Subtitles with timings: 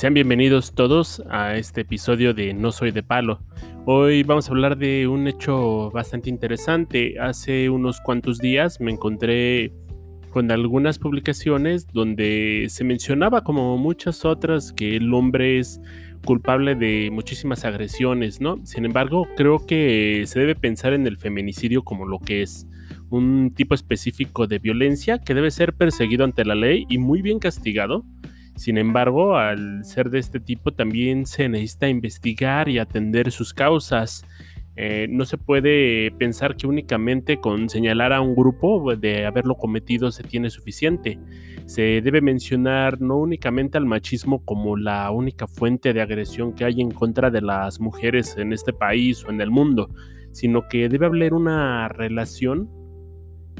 [0.00, 3.42] Sean bienvenidos todos a este episodio de No Soy de Palo.
[3.84, 7.20] Hoy vamos a hablar de un hecho bastante interesante.
[7.20, 9.74] Hace unos cuantos días me encontré
[10.30, 15.82] con algunas publicaciones donde se mencionaba como muchas otras que el hombre es
[16.24, 18.58] culpable de muchísimas agresiones, ¿no?
[18.64, 22.66] Sin embargo, creo que se debe pensar en el feminicidio como lo que es
[23.10, 27.38] un tipo específico de violencia que debe ser perseguido ante la ley y muy bien
[27.38, 28.06] castigado.
[28.56, 34.24] Sin embargo, al ser de este tipo también se necesita investigar y atender sus causas.
[34.76, 40.10] Eh, no se puede pensar que únicamente con señalar a un grupo de haberlo cometido
[40.10, 41.18] se tiene suficiente.
[41.66, 46.80] Se debe mencionar no únicamente al machismo como la única fuente de agresión que hay
[46.80, 49.90] en contra de las mujeres en este país o en el mundo,
[50.32, 52.70] sino que debe haber una relación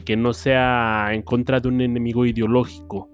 [0.05, 3.11] que no sea en contra de un enemigo ideológico.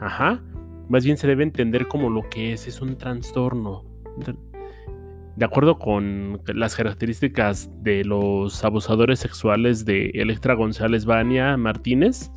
[0.00, 0.42] Ajá.
[0.88, 3.84] Más bien se debe entender como lo que es, es un trastorno.
[5.36, 12.30] De acuerdo con las características de los abusadores sexuales de Electra González Bania Martínez,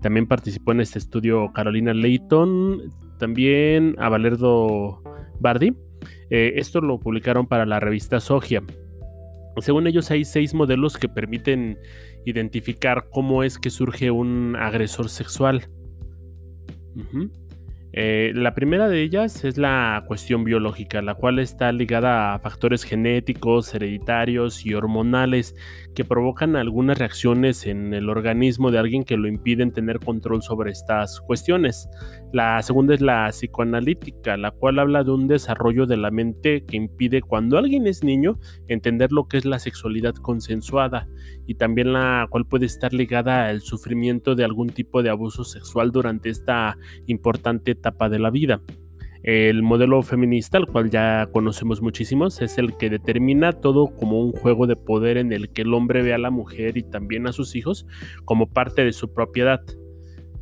[0.00, 5.02] también participó en este estudio Carolina Leighton, también a Valerdo
[5.40, 5.74] Bardi.
[6.30, 8.62] Eh, esto lo publicaron para la revista Sogia.
[9.60, 11.78] Según ellos hay seis modelos que permiten
[12.24, 15.68] identificar cómo es que surge un agresor sexual.
[18.00, 22.84] Eh, la primera de ellas es la cuestión biológica, la cual está ligada a factores
[22.84, 25.56] genéticos, hereditarios y hormonales
[25.96, 30.70] que provocan algunas reacciones en el organismo de alguien que lo impiden tener control sobre
[30.70, 31.88] estas cuestiones.
[32.32, 36.76] La segunda es la psicoanalítica, la cual habla de un desarrollo de la mente que
[36.76, 41.08] impide cuando alguien es niño entender lo que es la sexualidad consensuada
[41.48, 45.90] y también la cual puede estar ligada al sufrimiento de algún tipo de abuso sexual
[45.90, 48.60] durante esta importante etapa de la vida.
[49.22, 54.32] El modelo feminista, al cual ya conocemos muchísimos, es el que determina todo como un
[54.32, 57.32] juego de poder en el que el hombre ve a la mujer y también a
[57.32, 57.86] sus hijos
[58.26, 59.62] como parte de su propiedad.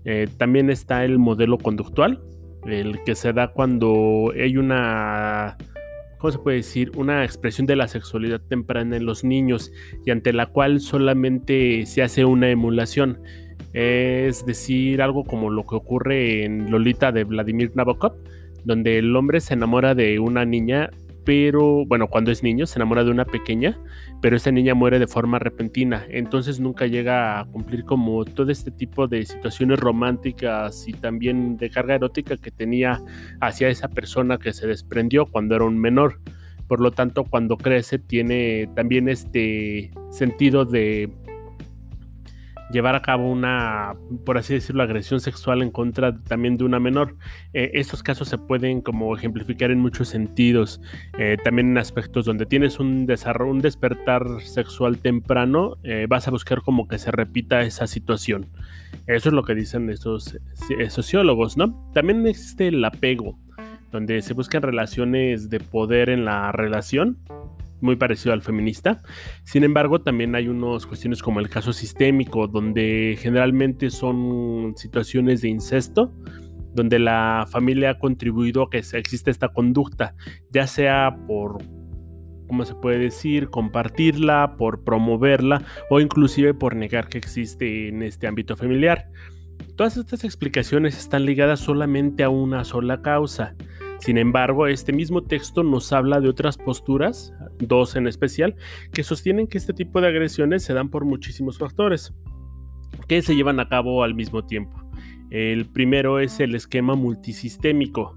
[0.05, 2.21] Eh, también está el modelo conductual,
[2.67, 5.57] el que se da cuando hay una,
[6.19, 6.93] ¿cómo se puede decir?
[6.97, 9.73] Una expresión de la sexualidad temprana en los niños
[10.05, 13.19] y ante la cual solamente se hace una emulación
[13.73, 18.15] es decir, algo como lo que ocurre en Lolita de Vladimir Nabokov,
[18.65, 20.89] donde el hombre se enamora de una niña,
[21.27, 23.77] pero bueno, cuando es niño se enamora de una pequeña,
[24.23, 28.71] pero esa niña muere de forma repentina, entonces nunca llega a cumplir como todo este
[28.71, 33.03] tipo de situaciones románticas y también de carga erótica que tenía
[33.41, 36.21] hacia esa persona que se desprendió cuando era un menor.
[36.69, 41.11] Por lo tanto, cuando crece tiene también este sentido de
[42.71, 43.95] llevar a cabo una,
[44.25, 47.17] por así decirlo, agresión sexual en contra también de una menor.
[47.53, 50.81] Eh, estos casos se pueden como ejemplificar en muchos sentidos,
[51.19, 56.31] eh, también en aspectos donde tienes un, desarrollo, un despertar sexual temprano, eh, vas a
[56.31, 58.49] buscar como que se repita esa situación.
[59.07, 60.37] Eso es lo que dicen estos
[60.89, 61.91] sociólogos, ¿no?
[61.95, 63.39] También existe el apego,
[63.93, 67.19] donde se buscan relaciones de poder en la relación
[67.81, 69.03] muy parecido al feminista.
[69.45, 75.49] Sin embargo, también hay unas cuestiones como el caso sistémico, donde generalmente son situaciones de
[75.49, 76.13] incesto,
[76.75, 80.15] donde la familia ha contribuido a que exista esta conducta,
[80.51, 81.59] ya sea por,
[82.47, 88.27] ¿cómo se puede decir?, compartirla, por promoverla o inclusive por negar que existe en este
[88.27, 89.09] ámbito familiar.
[89.75, 93.55] Todas estas explicaciones están ligadas solamente a una sola causa,
[93.99, 98.55] sin embargo, este mismo texto nos habla de otras posturas, dos en especial,
[98.93, 102.15] que sostienen que este tipo de agresiones se dan por muchísimos factores
[103.09, 104.83] que se llevan a cabo al mismo tiempo.
[105.31, 108.17] El primero es el esquema multisistémico,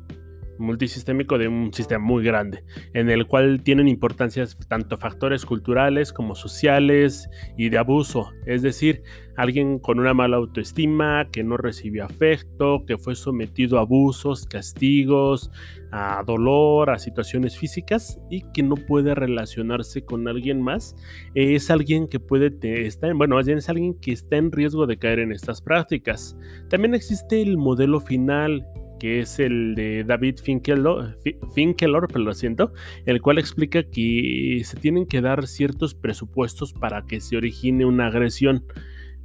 [0.59, 6.36] multisistémico de un sistema muy grande, en el cual tienen importancia tanto factores culturales como
[6.36, 9.02] sociales y de abuso, es decir,
[9.36, 15.50] alguien con una mala autoestima, que no recibió afecto, que fue sometido a abusos, castigos,
[15.91, 20.96] a dolor, a situaciones físicas y que no puede relacionarse con alguien más,
[21.35, 22.52] es alguien que puede
[22.85, 26.38] estar, bueno, es alguien que está en riesgo de caer en estas prácticas.
[26.70, 28.67] También existe el modelo final
[28.99, 31.16] que es el de David Finkelor,
[31.55, 32.73] Finkelor, pero lo siento,
[33.05, 38.07] el cual explica que se tienen que dar ciertos presupuestos para que se origine una
[38.07, 38.66] agresión.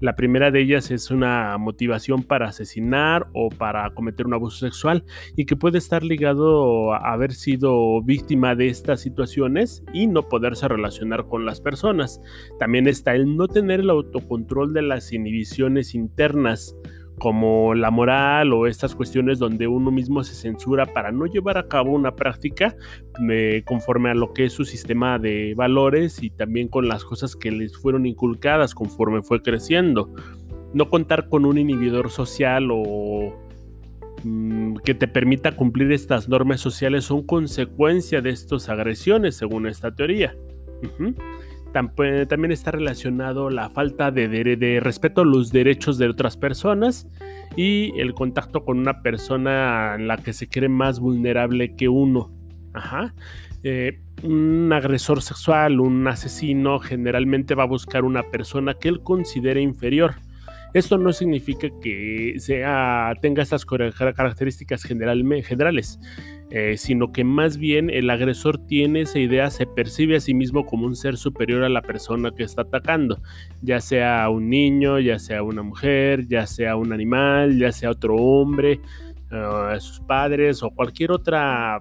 [0.00, 5.04] La primera de ellas es una motivación para asesinar o para cometer un abuso sexual
[5.36, 10.68] y que puede estar ligado a haber sido víctima de estas situaciones y no poderse
[10.68, 12.20] relacionar con las personas.
[12.58, 16.76] También está el no tener el autocontrol de las inhibiciones internas
[17.18, 21.68] como la moral o estas cuestiones donde uno mismo se censura para no llevar a
[21.68, 22.76] cabo una práctica
[23.64, 27.50] conforme a lo que es su sistema de valores y también con las cosas que
[27.50, 30.12] les fueron inculcadas conforme fue creciendo.
[30.72, 33.32] No contar con un inhibidor social o
[34.24, 39.94] mm, que te permita cumplir estas normas sociales son consecuencia de estas agresiones, según esta
[39.94, 40.34] teoría.
[41.74, 47.08] También está relacionado la falta de, respeto a los derechos de otras personas
[47.56, 52.30] y el contacto con una persona en la que se cree más vulnerable que uno.
[52.74, 53.12] Ajá.
[53.64, 59.60] Eh, un agresor sexual, un asesino, generalmente va a buscar una persona que él considere
[59.60, 60.14] inferior.
[60.74, 66.00] Esto no significa que sea, tenga estas características generales,
[66.50, 70.66] eh, sino que más bien el agresor tiene esa idea, se percibe a sí mismo
[70.66, 73.22] como un ser superior a la persona que está atacando,
[73.62, 78.16] ya sea un niño, ya sea una mujer, ya sea un animal, ya sea otro
[78.16, 78.80] hombre,
[79.30, 81.80] uh, sus padres o cualquier otra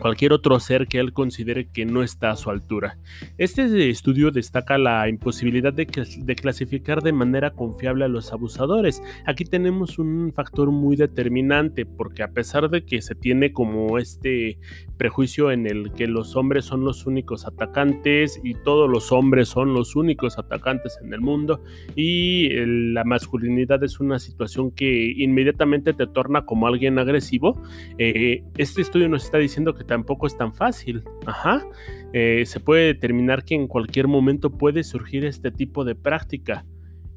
[0.00, 2.98] cualquier otro ser que él considere que no está a su altura.
[3.36, 9.02] Este estudio destaca la imposibilidad de, clasificar de manera confiable a los abusadores.
[9.26, 14.58] Aquí tenemos un factor muy determinante porque a pesar de que se tiene como este
[14.96, 19.74] prejuicio en el que los hombres son los únicos atacantes y todos los hombres son
[19.74, 21.62] los únicos atacantes en el mundo
[21.94, 22.48] y
[22.92, 27.60] la masculinidad es una situación que inmediatamente te torna como alguien agresivo,
[27.98, 31.02] eh, este estudio nos está diciendo que tampoco es tan fácil.
[31.26, 31.66] Ajá.
[32.12, 36.64] Eh, se puede determinar que en cualquier momento puede surgir este tipo de práctica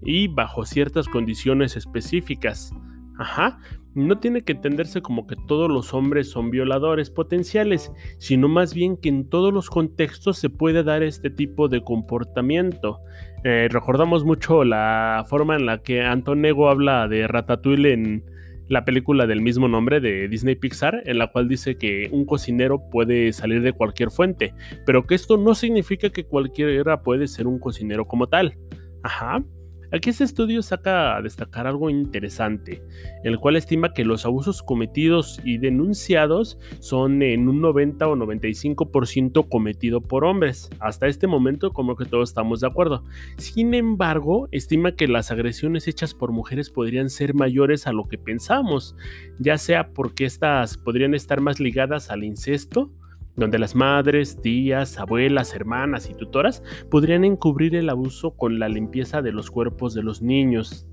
[0.01, 2.73] y bajo ciertas condiciones específicas.
[3.19, 3.59] Ajá.
[3.94, 8.95] No tiene que entenderse como que todos los hombres son violadores potenciales, sino más bien
[8.95, 13.01] que en todos los contextos se puede dar este tipo de comportamiento.
[13.44, 18.31] Eh, recordamos mucho la forma en la que Antonego habla de Ratatouille en
[18.71, 22.89] la película del mismo nombre de Disney Pixar, en la cual dice que un cocinero
[22.89, 24.53] puede salir de cualquier fuente,
[24.85, 28.57] pero que esto no significa que cualquiera puede ser un cocinero como tal.
[29.03, 29.44] Ajá.
[29.93, 32.81] Aquí este estudio saca a destacar algo interesante,
[33.23, 39.49] el cual estima que los abusos cometidos y denunciados son en un 90 o 95%
[39.49, 40.69] cometido por hombres.
[40.79, 43.03] Hasta este momento como que todos estamos de acuerdo.
[43.38, 48.17] Sin embargo, estima que las agresiones hechas por mujeres podrían ser mayores a lo que
[48.17, 48.95] pensamos,
[49.39, 52.91] ya sea porque estas podrían estar más ligadas al incesto,
[53.36, 59.22] donde las madres, tías, abuelas, hermanas y tutoras podrían encubrir el abuso con la limpieza
[59.22, 60.88] de los cuerpos de los niños.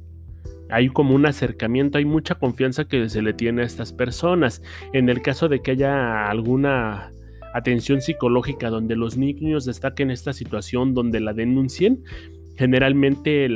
[0.70, 4.62] Hay como un acercamiento, hay mucha confianza que se le tiene a estas personas.
[4.93, 7.11] En el caso de que haya alguna
[7.55, 12.05] atención psicológica donde los niños destaquen esta situación, donde la denuncien,
[12.56, 13.49] generalmente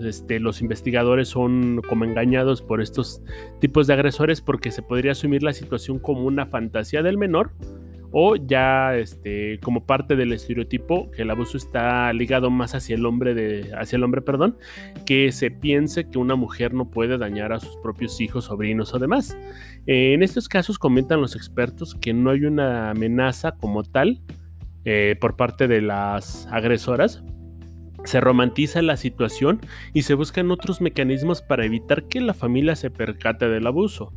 [0.00, 3.22] este, los investigadores son como engañados por estos
[3.60, 7.52] tipos de agresores porque se podría asumir la situación como una fantasía del menor
[8.12, 13.06] o ya este, como parte del estereotipo que el abuso está ligado más hacia el
[13.06, 14.56] hombre de, hacia el hombre, perdón,
[15.06, 18.98] que se piense que una mujer no puede dañar a sus propios hijos, sobrinos o
[18.98, 19.36] demás.
[19.86, 24.20] en estos casos comentan los expertos que no hay una amenaza como tal
[24.84, 27.22] eh, por parte de las agresoras,
[28.04, 29.60] se romantiza la situación
[29.92, 34.12] y se buscan otros mecanismos para evitar que la familia se percate del abuso.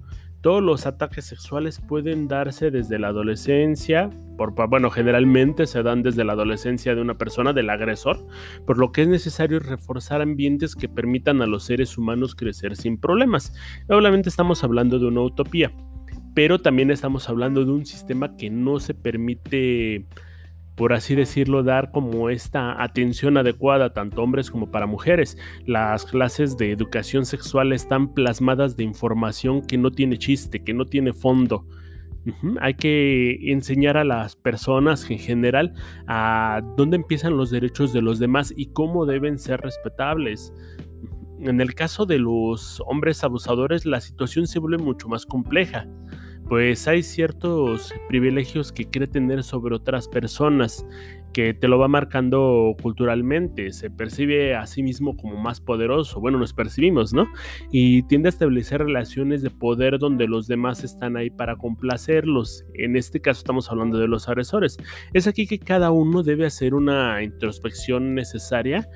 [0.46, 6.24] Todos los ataques sexuales pueden darse desde la adolescencia, por, bueno, generalmente se dan desde
[6.24, 8.28] la adolescencia de una persona, del agresor,
[8.68, 13.00] por lo que es necesario reforzar ambientes que permitan a los seres humanos crecer sin
[13.00, 13.56] problemas.
[13.90, 15.74] Obviamente estamos hablando de una utopía,
[16.36, 20.06] pero también estamos hablando de un sistema que no se permite
[20.75, 25.38] por así decirlo, dar como esta atención adecuada tanto hombres como para mujeres.
[25.65, 30.86] Las clases de educación sexual están plasmadas de información que no tiene chiste, que no
[30.86, 31.65] tiene fondo.
[32.60, 35.74] Hay que enseñar a las personas en general
[36.08, 40.51] a dónde empiezan los derechos de los demás y cómo deben ser respetables.
[41.39, 45.88] En el caso de los hombres abusadores, la situación se vuelve mucho más compleja
[46.48, 50.86] pues hay ciertos privilegios que quiere tener sobre otras personas
[51.36, 56.40] que te lo va marcando culturalmente, se percibe a sí mismo como más poderoso, bueno,
[56.40, 57.28] nos percibimos, ¿no?
[57.74, 62.64] Y tiende a establecer relaciones de poder donde los demás están ahí para complacerlos.
[62.74, 64.78] En este caso estamos hablando de los agresores.
[65.12, 68.88] Es aquí que cada uno debe hacer una introspección necesaria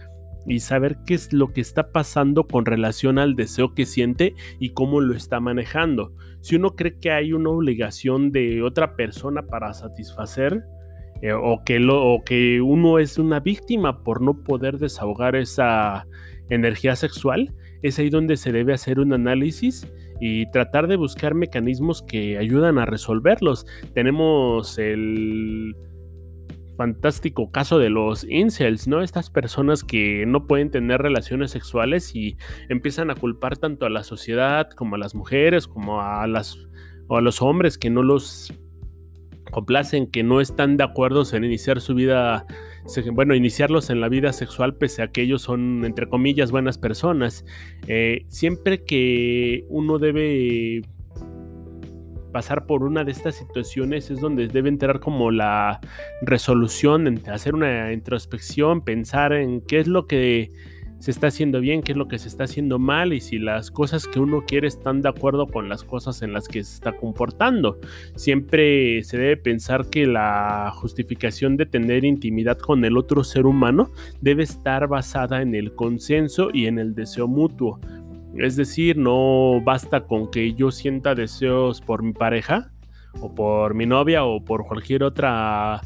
[0.45, 4.71] y saber qué es lo que está pasando con relación al deseo que siente y
[4.71, 6.13] cómo lo está manejando.
[6.41, 10.63] Si uno cree que hay una obligación de otra persona para satisfacer,
[11.21, 16.07] eh, o, que lo, que uno es una víctima por no poder desahogar esa
[16.49, 19.87] energía sexual, es ahí donde se debe hacer un análisis
[20.21, 23.65] y tratar de buscar mecanismos que ayudan a resolverlos.
[23.93, 25.75] Tenemos el
[26.79, 29.01] fantástico caso de los incels, ¿no?
[29.01, 32.37] Estas personas que no pueden tener relaciones sexuales y
[32.69, 36.57] empiezan a culpar tanto a la sociedad como a las mujeres, como a las
[37.09, 38.53] o a los hombres que no los
[39.51, 42.45] complacen, que no están de acuerdo en iniciar su vida,
[43.11, 47.43] bueno, iniciarlos en la vida sexual pese a que ellos son, entre comillas, buenas personas.
[47.87, 50.83] Eh, siempre que uno debe
[52.31, 55.79] pasar por una de estas situaciones es donde debe entrar como la
[56.21, 60.51] resolución, hacer una introspección, pensar en qué es lo que
[60.99, 63.71] se está haciendo bien, qué es lo que se está haciendo mal y si las
[63.71, 66.91] cosas que uno quiere están de acuerdo con las cosas en las que se está
[66.91, 67.79] comportando.
[68.15, 73.91] Siempre se debe pensar que la justificación de tener intimidad con el otro ser humano
[74.21, 77.79] debe estar basada en el consenso y en el deseo mutuo.
[78.39, 82.71] Es decir, no basta con que yo sienta deseos por mi pareja
[83.19, 85.81] o por mi novia o por cualquier otra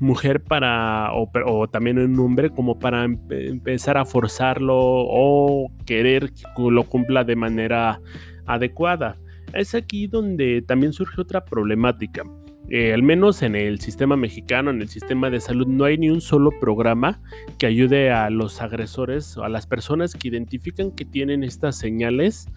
[0.00, 6.84] mujer para o, también un hombre como para empezar a forzarlo o querer que lo
[6.84, 8.00] cumpla de manera
[8.44, 9.16] adecuada.
[9.54, 12.24] Es aquí donde también surge otra problemática.
[12.70, 16.08] Eh, al menos en el sistema mexicano, en el sistema de salud, no hay ni
[16.08, 17.20] un solo programa
[17.58, 22.48] que ayude a los agresores o a las personas que identifican que tienen estas señales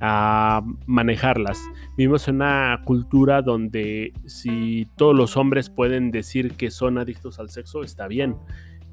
[0.00, 1.60] a manejarlas.
[1.96, 7.50] Vivimos en una cultura donde si todos los hombres pueden decir que son adictos al
[7.50, 8.36] sexo, está bien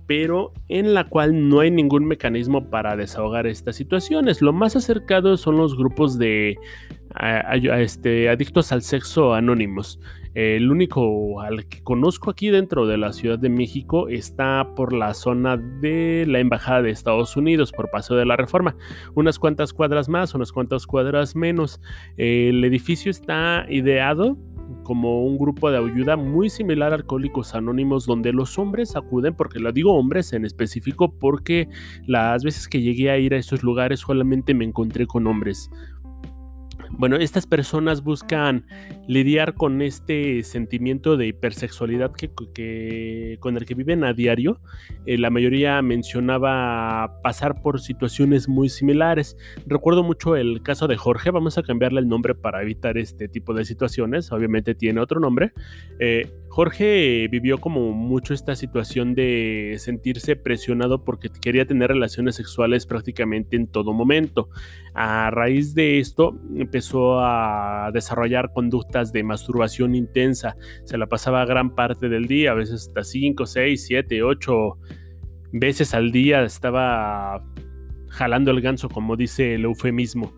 [0.06, 4.42] pero en la cual no hay ningún mecanismo para desahogar estas situaciones.
[4.42, 6.58] Lo más acercado son los grupos de
[7.16, 10.00] este, adictos al sexo anónimos.
[10.34, 15.14] El único al que conozco aquí dentro de la Ciudad de México está por la
[15.14, 18.76] zona de la Embajada de Estados Unidos, por Paso de la Reforma.
[19.14, 21.80] Unas cuantas cuadras más, unas cuantas cuadras menos.
[22.18, 24.36] El edificio está ideado
[24.84, 29.60] como un grupo de ayuda muy similar a Alcohólicos Anónimos, donde los hombres acuden, porque
[29.60, 31.70] lo digo hombres en específico, porque
[32.08, 35.70] las veces que llegué a ir a estos lugares solamente me encontré con hombres.
[36.96, 38.68] Bueno, estas personas buscan
[39.08, 44.62] lidiar con este sentimiento de hipersexualidad que, con el que viven a diario.
[45.06, 49.36] Eh, la mayoría mencionaba pasar por situaciones muy similares.
[49.66, 53.56] Recuerdo mucho el caso de Jorge, vamos a cambiarle el nombre para evitar este tipo
[53.56, 55.52] de situaciones, obviamente tiene otro nombre.
[56.00, 62.86] Eh, Jorge vivió como mucho esta situación de sentirse presionado porque quería tener relaciones sexuales
[62.86, 64.50] prácticamente en todo momento.
[64.94, 70.56] A raíz de esto empezó a desarrollar conductas de masturbación intensa.
[70.86, 74.78] Se la pasaba gran parte del día, a veces hasta 5, 6, 7, 8
[75.54, 77.44] veces al día estaba
[78.10, 80.34] jalando el ganso, como dice el eufemismo.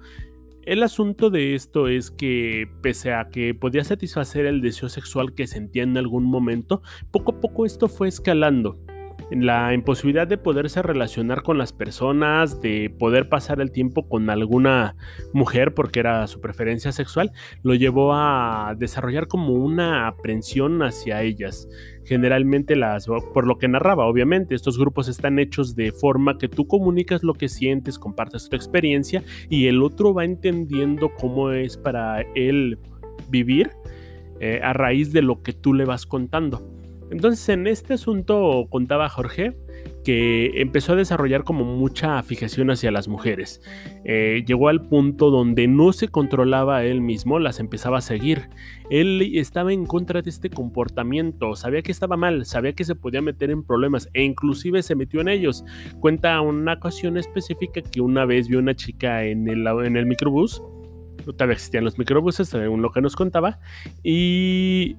[0.63, 5.47] El asunto de esto es que, pese a que podía satisfacer el deseo sexual que
[5.47, 8.84] sentía en algún momento, poco a poco esto fue escalando
[9.31, 14.95] la imposibilidad de poderse relacionar con las personas, de poder pasar el tiempo con alguna
[15.33, 17.31] mujer porque era su preferencia sexual,
[17.63, 21.67] lo llevó a desarrollar como una aprensión hacia ellas.
[22.03, 26.67] Generalmente las, por lo que narraba, obviamente, estos grupos están hechos de forma que tú
[26.67, 32.21] comunicas lo que sientes, compartes tu experiencia y el otro va entendiendo cómo es para
[32.35, 32.77] él
[33.29, 33.71] vivir
[34.39, 36.74] eh, a raíz de lo que tú le vas contando.
[37.11, 39.55] Entonces en este asunto contaba Jorge
[40.03, 43.61] que empezó a desarrollar como mucha fijación hacia las mujeres.
[44.05, 48.49] Eh, llegó al punto donde no se controlaba él mismo, las empezaba a seguir.
[48.91, 53.21] Él estaba en contra de este comportamiento, sabía que estaba mal, sabía que se podía
[53.21, 55.65] meter en problemas e inclusive se metió en ellos.
[55.99, 60.61] Cuenta una ocasión específica que una vez vio una chica en el, en el microbús,
[61.25, 63.59] todavía existían los microbuses, según lo que nos contaba,
[64.03, 64.97] y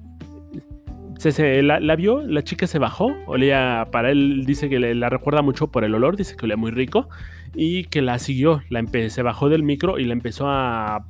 [1.31, 5.71] se, la, vio, la chica se bajó, olía, para él dice que la recuerda mucho
[5.71, 7.09] por el olor, dice que olía muy rico,
[7.55, 11.05] y que la siguió, la se bajó del micro y la empezó a,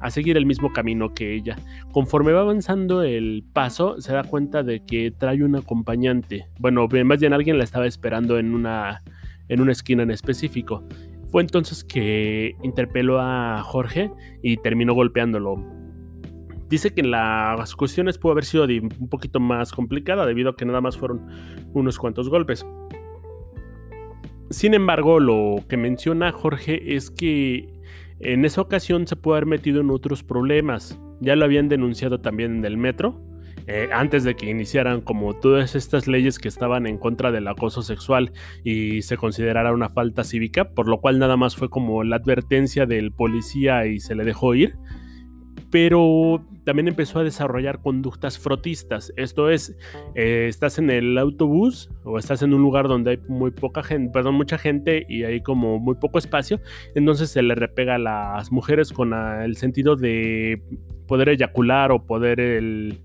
[0.00, 1.56] a seguir el mismo camino que ella.
[1.92, 6.46] Conforme va avanzando el paso, se da cuenta de que trae un acompañante.
[6.58, 9.02] Bueno, más bien alguien la estaba esperando en una,
[9.48, 10.84] en una esquina en específico.
[11.30, 14.10] Fue entonces que interpeló a Jorge
[14.42, 15.79] y terminó golpeándolo
[16.70, 20.80] Dice que las cuestiones pudo haber sido un poquito más complicada debido a que nada
[20.80, 21.26] más fueron
[21.74, 22.64] unos cuantos golpes.
[24.50, 27.68] Sin embargo, lo que menciona Jorge es que
[28.20, 31.00] en esa ocasión se puede haber metido en otros problemas.
[31.20, 33.20] Ya lo habían denunciado también en el metro
[33.66, 37.82] eh, antes de que iniciaran como todas estas leyes que estaban en contra del acoso
[37.82, 38.30] sexual
[38.62, 42.86] y se considerara una falta cívica, por lo cual nada más fue como la advertencia
[42.86, 44.76] del policía y se le dejó ir
[45.70, 49.12] pero también empezó a desarrollar conductas frotistas.
[49.16, 49.76] Esto es,
[50.14, 54.12] eh, estás en el autobús o estás en un lugar donde hay muy poca gente,
[54.12, 56.60] perdón, mucha gente y hay como muy poco espacio,
[56.94, 60.62] entonces se le repega a las mujeres con el sentido de
[61.06, 62.98] poder eyacular o poder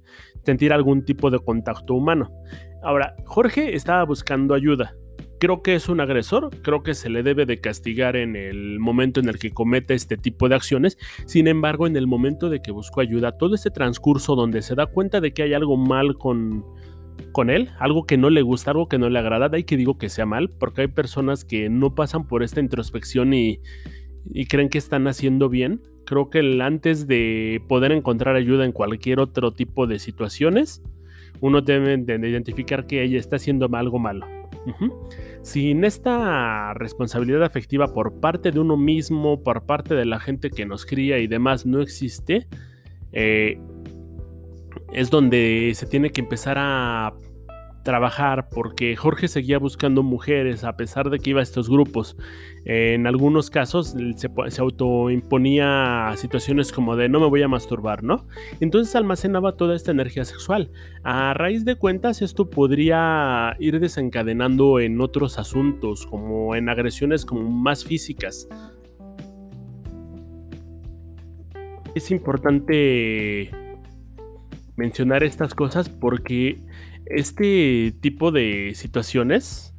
[0.44, 2.32] sentir algún tipo de contacto humano.
[2.84, 4.96] Ahora, Jorge estaba buscando ayuda
[5.46, 9.20] creo que es un agresor, creo que se le debe de castigar en el momento
[9.20, 10.98] en el que comete este tipo de acciones,
[11.28, 14.88] sin embargo en el momento de que buscó ayuda, todo ese transcurso donde se da
[14.88, 16.66] cuenta de que hay algo mal con,
[17.32, 20.00] con él, algo que no le gusta, algo que no le agrada, ahí que digo
[20.00, 23.60] que sea mal, porque hay personas que no pasan por esta introspección y,
[24.34, 25.80] y creen que están haciendo bien.
[26.08, 30.82] Creo que antes de poder encontrar ayuda en cualquier otro tipo de situaciones,
[31.40, 34.26] uno debe de identificar que ella está haciendo algo malo.
[35.42, 40.66] Sin esta responsabilidad afectiva por parte de uno mismo, por parte de la gente que
[40.66, 42.48] nos cría y demás no existe,
[43.12, 43.60] eh,
[44.94, 47.14] es donde se tiene que empezar a
[47.86, 52.18] trabajar porque Jorge seguía buscando mujeres a pesar de que iba a estos grupos.
[52.66, 58.28] En algunos casos se, se, autoimponía situaciones como de no me voy a masturbar, ¿no?
[58.60, 60.72] Entonces almacenaba toda esta energía sexual.
[61.04, 67.50] A raíz de cuentas esto podría ir desencadenando en otros asuntos como en agresiones como
[67.50, 68.50] más físicas.
[71.94, 73.52] Es importante
[74.76, 76.60] mencionar estas cosas porque
[77.06, 79.74] este tipo de situaciones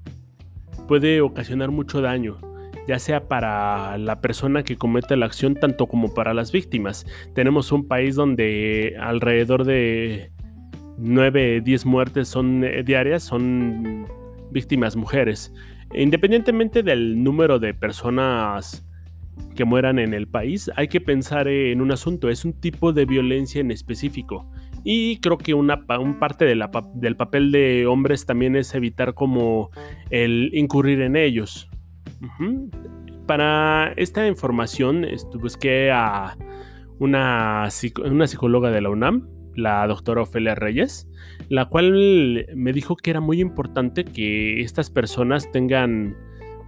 [0.86, 2.38] puede ocasionar mucho daño,
[2.86, 7.06] ya sea para la persona que comete la acción, tanto como para las víctimas.
[7.34, 10.30] Tenemos un país donde alrededor de
[10.98, 14.06] 9, 10 muertes son eh, diarias, son
[14.50, 15.52] víctimas mujeres.
[15.94, 18.84] Independientemente del número de personas
[19.54, 23.04] que mueran en el país, hay que pensar en un asunto, es un tipo de
[23.04, 24.50] violencia en específico.
[24.88, 29.70] Y creo que una un parte del papel de hombres también es evitar como
[30.10, 31.68] el incurrir en ellos.
[33.26, 35.04] Para esta información
[35.40, 36.36] busqué a
[37.00, 37.68] una,
[38.04, 41.08] una psicóloga de la UNAM, la doctora Ofelia Reyes,
[41.48, 46.16] la cual me dijo que era muy importante que estas personas tengan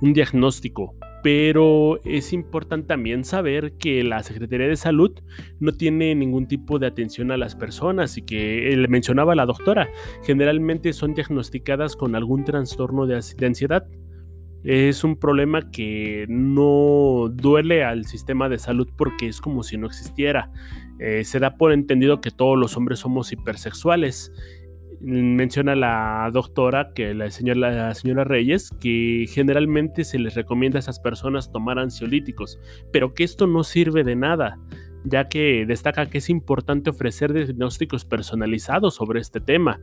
[0.01, 5.13] un diagnóstico pero es importante también saber que la Secretaría de Salud
[5.59, 9.89] no tiene ningún tipo de atención a las personas y que le mencionaba la doctora,
[10.23, 13.87] generalmente son diagnosticadas con algún trastorno de, ansiedad.
[14.65, 19.87] Es un problema que no duele al sistema de salud porque es como si no
[19.87, 20.51] existiera.
[20.99, 24.33] Eh, se da por entendido que todos los hombres somos hipersexuales
[25.01, 30.81] menciona la doctora, que la señora, la señora Reyes, que generalmente se les recomienda a
[30.81, 32.59] esas personas tomar ansiolíticos,
[32.93, 34.59] pero que esto no sirve de nada
[35.09, 39.81] ya que destaca que es importante ofrecer diagnósticos personalizados sobre este tema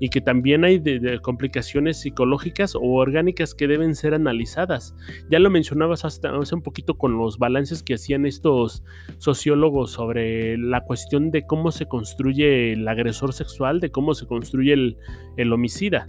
[0.00, 0.82] y que también hay
[1.22, 4.94] complicaciones psicológicas o orgánicas que deben ser analizadas.
[5.30, 8.84] Ya lo mencionabas hace un poquito con los balances que hacían estos
[9.18, 14.96] sociólogos sobre la cuestión de cómo se construye el agresor sexual, de cómo se construye
[15.36, 16.08] el, homicida.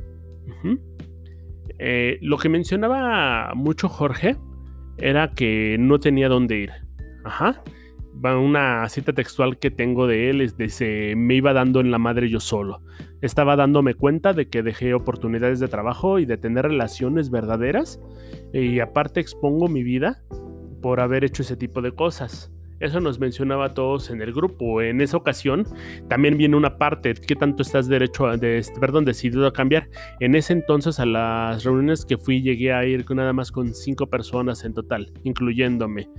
[1.80, 4.36] Eh, lo que mencionaba mucho Jorge
[4.98, 6.72] era que no tenía dónde ir.
[7.24, 7.64] Ajá
[8.24, 12.00] una cita textual que tengo de él es de se me iba dando en la
[12.00, 12.82] madre yo solo.
[13.22, 18.00] Estaba dándome cuenta de que dejé oportunidades de trabajo y de tener relaciones verdaderas
[18.54, 20.24] y aparte expongo mi vida
[20.82, 22.52] por haber hecho ese tipo de cosas.
[22.80, 24.82] Eso nos mencionaba a todos en el grupo.
[24.82, 25.66] En esa ocasión
[26.08, 29.90] también viene una parte, ¿qué tanto estás derecho a, de, perdón, decidido a cambiar?
[30.22, 34.08] En ese entonces a las reuniones que fui llegué a ir nada más con cinco
[34.08, 36.10] personas en total, incluyéndome.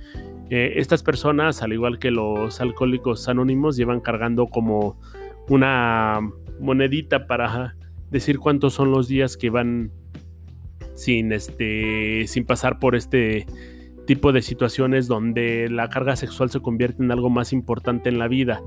[0.51, 4.99] Eh, estas personas, al igual que los alcohólicos anónimos, llevan cargando como
[5.47, 6.19] una
[6.59, 7.77] monedita para
[8.09, 9.91] decir cuántos son los días que van
[10.93, 13.45] sin este sin pasar por este
[14.05, 18.27] tipo de situaciones donde la carga sexual se convierte en algo más importante en la
[18.27, 18.61] vida.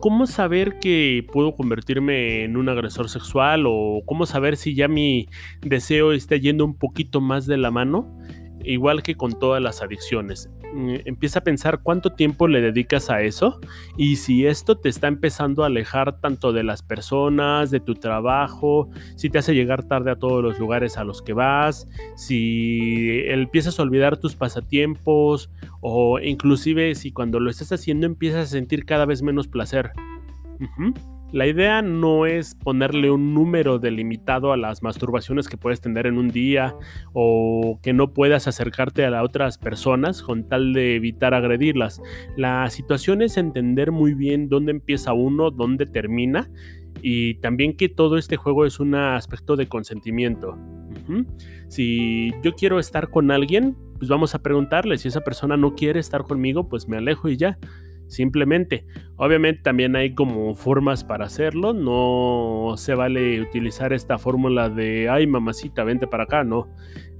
[0.00, 5.28] ¿Cómo saber que puedo convertirme en un agresor sexual o cómo saber si ya mi
[5.62, 8.18] deseo está yendo un poquito más de la mano?
[8.64, 10.50] Igual que con todas las adicciones.
[10.74, 13.60] Mm, empieza a pensar cuánto tiempo le dedicas a eso
[13.98, 18.88] y si esto te está empezando a alejar tanto de las personas, de tu trabajo,
[19.16, 23.78] si te hace llegar tarde a todos los lugares a los que vas, si empiezas
[23.78, 29.04] a olvidar tus pasatiempos o inclusive si cuando lo estás haciendo empiezas a sentir cada
[29.04, 29.92] vez menos placer.
[31.32, 36.18] La idea no es ponerle un número delimitado a las masturbaciones que puedes tener en
[36.18, 36.74] un día
[37.14, 42.02] o que no puedas acercarte a las otras personas con tal de evitar agredirlas.
[42.36, 46.50] La situación es entender muy bien dónde empieza uno, dónde termina
[47.00, 50.58] y también que todo este juego es un aspecto de consentimiento.
[51.68, 54.98] Si yo quiero estar con alguien, pues vamos a preguntarle.
[54.98, 57.58] Si esa persona no quiere estar conmigo, pues me alejo y ya
[58.12, 58.84] simplemente.
[59.16, 65.26] Obviamente también hay como formas para hacerlo, no se vale utilizar esta fórmula de, ay
[65.26, 66.68] mamacita, vente para acá, no.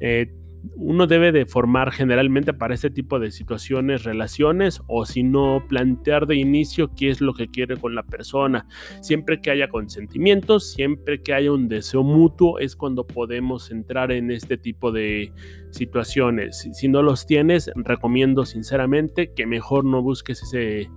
[0.01, 0.33] Eh,
[0.77, 6.27] uno debe de formar generalmente para este tipo de situaciones relaciones o si no plantear
[6.27, 8.67] de inicio qué es lo que quiere con la persona.
[9.01, 14.31] Siempre que haya consentimiento, siempre que haya un deseo mutuo es cuando podemos entrar en
[14.31, 15.33] este tipo de
[15.71, 16.69] situaciones.
[16.73, 20.91] Si no los tienes, recomiendo sinceramente que mejor no busques ese,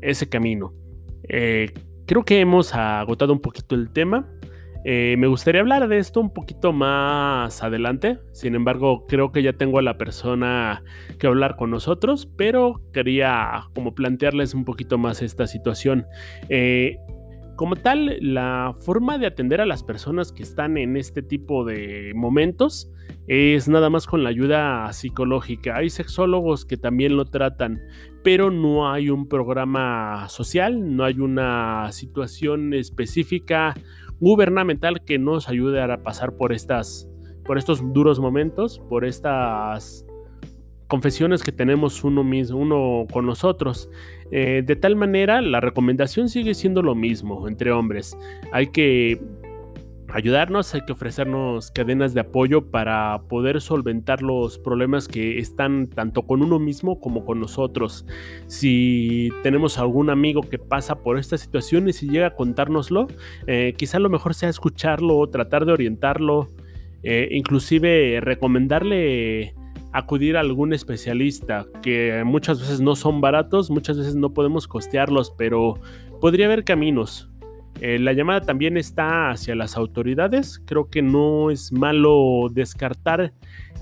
[0.00, 0.74] ese camino.
[1.28, 1.72] Eh,
[2.06, 4.28] creo que hemos agotado un poquito el tema.
[4.84, 9.52] Eh, me gustaría hablar de esto un poquito más adelante, sin embargo creo que ya
[9.52, 10.82] tengo a la persona
[11.18, 16.06] que hablar con nosotros, pero quería como plantearles un poquito más esta situación.
[16.48, 16.96] Eh,
[17.56, 22.12] como tal, la forma de atender a las personas que están en este tipo de
[22.14, 22.90] momentos
[23.28, 25.76] es nada más con la ayuda psicológica.
[25.76, 27.80] Hay sexólogos que también lo tratan,
[28.24, 33.74] pero no hay un programa social, no hay una situación específica
[34.22, 37.08] gubernamental que nos ayude a pasar por estas
[37.44, 40.06] por estos duros momentos, por estas
[40.86, 43.90] confesiones que tenemos uno mismo, uno con nosotros.
[44.30, 48.16] Eh, de tal manera, la recomendación sigue siendo lo mismo entre hombres.
[48.52, 49.20] Hay que
[50.12, 56.22] ayudarnos, hay que ofrecernos cadenas de apoyo para poder solventar los problemas que están tanto
[56.22, 58.06] con uno mismo como con nosotros.
[58.46, 63.08] Si tenemos algún amigo que pasa por esta situación y llega a contárnoslo,
[63.46, 66.50] eh, quizá lo mejor sea escucharlo, tratar de orientarlo,
[67.02, 69.54] eh, inclusive recomendarle
[69.92, 75.34] acudir a algún especialista, que muchas veces no son baratos, muchas veces no podemos costearlos,
[75.36, 75.74] pero
[76.20, 77.31] podría haber caminos.
[77.80, 80.62] Eh, la llamada también está hacia las autoridades.
[80.66, 83.32] Creo que no es malo descartar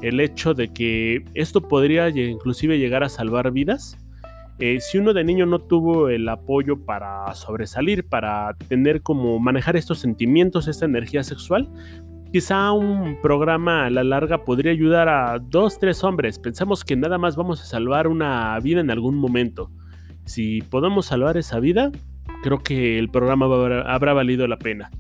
[0.00, 3.98] el hecho de que esto podría inclusive llegar a salvar vidas.
[4.58, 9.76] Eh, si uno de niño no tuvo el apoyo para sobresalir, para tener como manejar
[9.76, 11.68] estos sentimientos, esta energía sexual,
[12.30, 16.38] quizá un programa a la larga podría ayudar a dos, tres hombres.
[16.38, 19.70] Pensamos que nada más vamos a salvar una vida en algún momento.
[20.26, 21.90] Si podemos salvar esa vida,
[22.42, 24.90] creo que el programa habrá, valido la pena.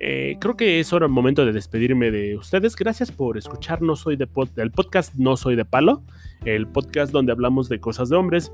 [0.00, 2.76] Eh, creo que es ahora el momento de despedirme de ustedes.
[2.76, 6.02] Gracias por escuchar No Soy de el podcast No Soy de Palo,
[6.44, 8.52] el podcast donde hablamos de cosas de hombres.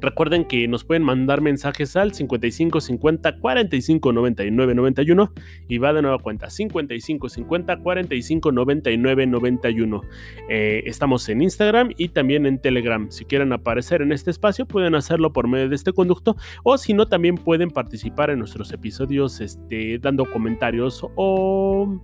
[0.00, 5.32] Recuerden que nos pueden mandar mensajes al 55 50 45 99 91
[5.68, 10.00] y va de nueva cuenta 55 50 45 99 91.
[10.48, 13.10] estamos en Instagram y también en Telegram.
[13.10, 16.92] Si quieren aparecer en este espacio pueden hacerlo por medio de este conducto o si
[16.94, 22.00] no también pueden participar en nuestros episodios este, dando comentarios o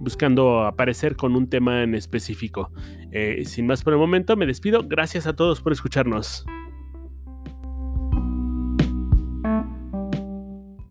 [0.00, 2.72] buscando aparecer con un tema en específico.
[3.12, 4.82] Eh, sin más por el momento, me despido.
[4.82, 6.44] Gracias a todos por escucharnos.